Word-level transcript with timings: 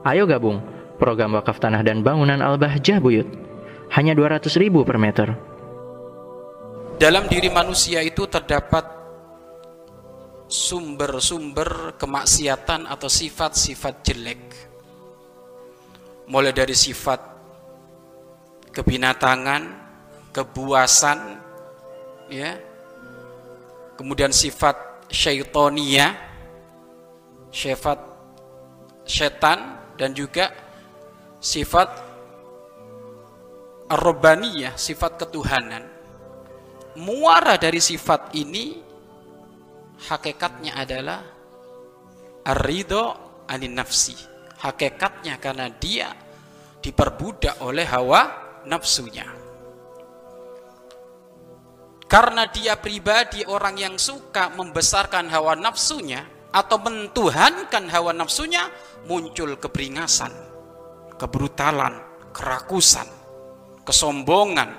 Ayo 0.00 0.24
gabung 0.24 0.64
program 0.96 1.36
wakaf 1.36 1.60
tanah 1.60 1.84
dan 1.84 2.00
bangunan 2.00 2.40
Al-Bahjah 2.40 3.00
Buyut. 3.00 3.28
Hanya 3.92 4.16
200 4.16 4.48
ribu 4.56 4.80
per 4.86 4.96
meter. 4.96 5.34
Dalam 7.00 7.28
diri 7.28 7.48
manusia 7.48 8.04
itu 8.04 8.28
terdapat 8.28 8.84
sumber-sumber 10.46 11.96
kemaksiatan 11.96 12.84
atau 12.84 13.08
sifat-sifat 13.08 13.94
jelek. 14.04 14.42
Mulai 16.28 16.54
dari 16.54 16.76
sifat 16.76 17.18
kebinatangan, 18.70 19.62
kebuasan, 20.30 21.18
ya, 22.30 22.54
kemudian 23.98 24.30
sifat 24.30 25.08
syaitonia, 25.10 26.14
sifat 27.50 27.98
setan 29.02 29.79
dan 30.00 30.16
juga 30.16 30.48
sifat 31.44 31.92
arrobaniyah, 33.92 34.80
sifat 34.80 35.20
ketuhanan. 35.20 35.84
Muara 36.96 37.60
dari 37.60 37.84
sifat 37.84 38.32
ini 38.32 38.80
hakikatnya 40.08 40.72
adalah 40.72 41.20
arido 42.48 43.12
anin 43.44 43.76
nafsi. 43.76 44.16
Hakikatnya 44.64 45.36
karena 45.36 45.68
dia 45.68 46.08
diperbudak 46.80 47.60
oleh 47.60 47.84
hawa 47.84 48.22
nafsunya. 48.64 49.28
Karena 52.08 52.48
dia 52.48 52.74
pribadi 52.80 53.44
orang 53.44 53.76
yang 53.76 53.94
suka 54.00 54.48
membesarkan 54.56 55.28
hawa 55.28 55.54
nafsunya 55.60 56.39
atau 56.50 56.76
mentuhankan 56.82 57.86
hawa 57.86 58.10
nafsunya, 58.10 58.66
muncul 59.06 59.54
keberingasan, 59.58 60.34
kebrutalan, 61.14 61.94
kerakusan, 62.34 63.06
kesombongan, 63.86 64.70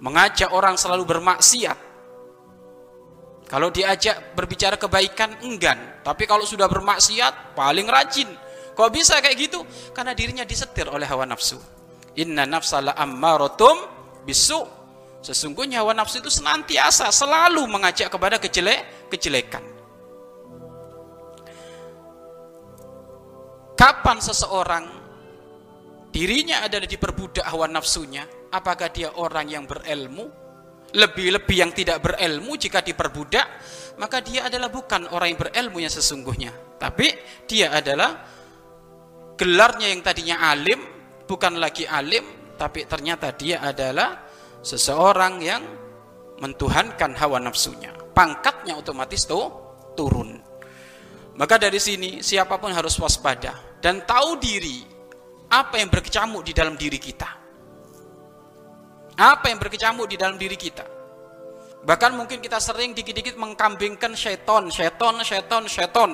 mengajak 0.00 0.52
orang 0.52 0.76
selalu 0.76 1.08
bermaksiat. 1.08 1.78
Kalau 3.46 3.70
diajak 3.70 4.34
berbicara 4.34 4.74
kebaikan 4.74 5.38
enggan, 5.46 6.02
tapi 6.02 6.26
kalau 6.26 6.42
sudah 6.42 6.66
bermaksiat 6.66 7.54
paling 7.54 7.86
rajin. 7.86 8.26
Kok 8.76 8.90
bisa 8.92 9.22
kayak 9.22 9.36
gitu? 9.38 9.62
Karena 9.94 10.12
dirinya 10.12 10.44
disetir 10.44 10.90
oleh 10.90 11.06
hawa 11.08 11.24
nafsu. 11.24 11.56
Inna 12.18 12.44
nafsala 12.44 12.92
ammaratum 12.92 13.78
bisu. 14.26 14.60
Sesungguhnya 15.22 15.80
hawa 15.80 15.94
nafsu 15.94 16.20
itu 16.20 16.28
senantiasa 16.28 17.08
selalu 17.08 17.64
mengajak 17.70 18.10
kepada 18.12 18.36
kejelek, 18.36 19.08
kejelekan. 19.14 19.75
Kapan 23.76 24.18
seseorang 24.24 24.84
dirinya 26.08 26.64
adalah 26.64 26.88
diperbudak 26.88 27.44
hawa 27.44 27.68
nafsunya, 27.68 28.24
apakah 28.48 28.88
dia 28.88 29.12
orang 29.20 29.46
yang 29.52 29.68
berilmu? 29.68 30.48
Lebih-lebih 30.96 31.56
yang 31.60 31.76
tidak 31.76 32.00
berilmu 32.00 32.56
jika 32.56 32.80
diperbudak, 32.80 33.44
maka 34.00 34.24
dia 34.24 34.48
adalah 34.48 34.72
bukan 34.72 35.12
orang 35.12 35.36
yang 35.36 35.40
berilmu 35.44 35.78
yang 35.84 35.92
sesungguhnya. 35.92 36.80
Tapi 36.80 37.06
dia 37.44 37.68
adalah 37.76 38.16
gelarnya 39.36 39.92
yang 39.92 40.00
tadinya 40.00 40.40
alim, 40.48 40.80
bukan 41.28 41.60
lagi 41.60 41.84
alim, 41.84 42.24
tapi 42.56 42.88
ternyata 42.88 43.36
dia 43.36 43.60
adalah 43.60 44.24
seseorang 44.64 45.34
yang 45.44 45.62
mentuhankan 46.40 47.12
hawa 47.12 47.44
nafsunya. 47.44 47.92
Pangkatnya 48.16 48.80
otomatis 48.80 49.28
tuh 49.28 49.52
turun. 49.92 50.55
Maka 51.36 51.60
dari 51.60 51.76
sini 51.76 52.24
siapa 52.24 52.56
pun 52.56 52.72
harus 52.72 52.96
waspada 52.96 53.76
dan 53.80 54.08
tahu 54.08 54.40
diri 54.40 54.80
apa 55.52 55.76
yang 55.76 55.92
berkecamuk 55.92 56.42
di 56.42 56.52
dalam 56.56 56.74
diri 56.80 56.96
kita. 56.96 57.28
Apa 59.16 59.48
yang 59.48 59.60
berkecamuk 59.60 60.08
di 60.08 60.16
dalam 60.16 60.36
diri 60.36 60.56
kita. 60.56 60.84
Bahkan 61.86 62.18
mungkin 62.18 62.42
kita 62.42 62.58
sering 62.58 62.96
dikit-dikit 62.96 63.38
mengkambingkan 63.38 64.16
seton, 64.18 64.68
seton, 64.72 65.22
seton, 65.22 65.64
seton. 65.70 66.10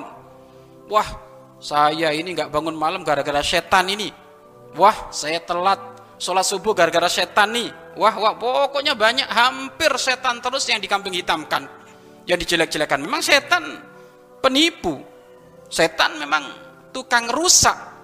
Wah, 0.91 1.09
saya 1.57 2.11
ini 2.13 2.35
nggak 2.35 2.51
bangun 2.51 2.75
malam 2.75 3.01
gara-gara 3.01 3.41
setan 3.41 3.89
ini. 3.89 4.11
Wah, 4.75 5.09
saya 5.09 5.41
telat 5.41 5.79
sholat 6.21 6.45
subuh 6.45 6.75
gara-gara 6.75 7.07
setan 7.07 7.55
nih. 7.55 7.71
Wah, 7.95 8.15
wah, 8.15 8.33
pokoknya 8.35 8.93
banyak 8.93 9.27
hampir 9.27 9.91
setan 9.97 10.39
terus 10.43 10.67
yang 10.69 10.83
dikambing 10.83 11.15
hitamkan. 11.15 11.67
Yang 12.27 12.47
dijelek-jelekan. 12.47 12.99
Memang 13.03 13.23
setan 13.23 13.63
penipu. 14.39 15.12
Setan 15.73 16.21
memang 16.21 16.43
tukang 16.93 17.25
rusak. 17.33 17.95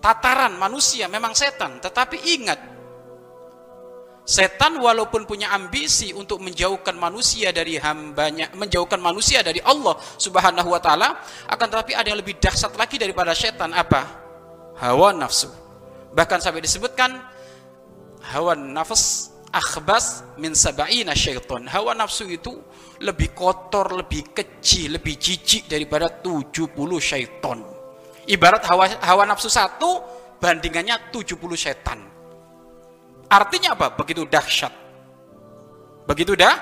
Tataran 0.00 0.56
manusia 0.56 1.04
memang 1.12 1.36
setan, 1.36 1.76
tetapi 1.76 2.16
ingat 2.40 2.70
Setan 4.30 4.78
walaupun 4.78 5.26
punya 5.26 5.50
ambisi 5.50 6.14
untuk 6.14 6.38
menjauhkan 6.38 6.94
manusia 6.94 7.50
dari 7.50 7.82
hambanya, 7.82 8.46
menjauhkan 8.54 9.02
manusia 9.02 9.42
dari 9.42 9.58
Allah 9.58 9.98
Subhanahu 9.98 10.70
wa 10.70 10.78
taala, 10.78 11.18
akan 11.50 11.66
tetapi 11.66 11.98
ada 11.98 12.14
yang 12.14 12.22
lebih 12.22 12.38
dahsyat 12.38 12.78
lagi 12.78 12.94
daripada 12.94 13.34
setan 13.34 13.74
apa? 13.74 14.06
Hawa 14.78 15.10
nafsu. 15.10 15.50
Bahkan 16.14 16.38
sampai 16.38 16.62
disebutkan 16.62 17.10
hawa 18.30 18.54
nafs 18.54 19.29
akhbas 19.50 20.22
min 20.38 20.54
sab'ina 20.54 21.14
syaitan. 21.14 21.66
Hawa 21.66 21.94
nafsu 21.94 22.26
itu 22.30 22.54
lebih 23.02 23.34
kotor, 23.34 23.94
lebih 23.94 24.30
kecil, 24.30 24.98
lebih 24.98 25.18
jijik 25.18 25.66
daripada 25.66 26.08
70 26.08 26.70
syaitan. 27.02 27.58
Ibarat 28.30 28.62
hawa, 28.70 28.86
hawa 29.02 29.24
nafsu 29.26 29.50
satu 29.50 30.00
bandingannya 30.38 31.10
70 31.10 31.34
syaitan. 31.58 31.98
Artinya 33.30 33.78
apa? 33.78 33.94
Begitu 33.94 34.26
dahsyat. 34.26 34.72
Begitu 36.06 36.34
dah 36.34 36.54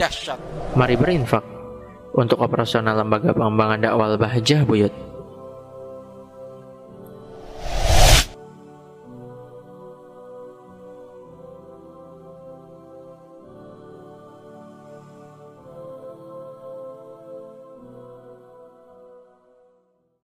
dahsyat. 0.00 0.40
Mari 0.72 0.96
berinfak 0.96 1.44
untuk 2.16 2.40
operasional 2.40 2.96
lembaga 3.04 3.36
pengembangan 3.36 3.78
dakwah 3.84 4.16
Bahjah 4.16 4.64
Buyut. 4.64 4.92